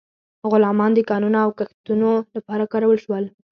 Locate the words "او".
1.45-1.49